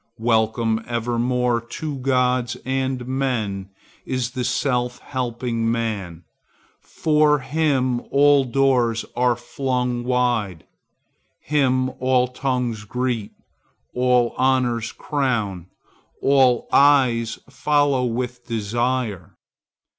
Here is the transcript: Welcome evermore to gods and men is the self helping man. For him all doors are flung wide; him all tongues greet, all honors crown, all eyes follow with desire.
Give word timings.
Welcome 0.23 0.83
evermore 0.87 1.61
to 1.61 1.97
gods 1.99 2.57
and 2.65 3.07
men 3.07 3.69
is 4.03 4.31
the 4.31 4.43
self 4.43 4.97
helping 4.97 5.71
man. 5.71 6.23
For 6.79 7.37
him 7.37 7.99
all 8.09 8.43
doors 8.43 9.05
are 9.15 9.35
flung 9.35 10.03
wide; 10.03 10.63
him 11.39 11.91
all 11.99 12.27
tongues 12.27 12.83
greet, 12.83 13.33
all 13.93 14.33
honors 14.39 14.91
crown, 14.91 15.67
all 16.19 16.67
eyes 16.73 17.37
follow 17.47 18.03
with 18.03 18.47
desire. 18.47 19.37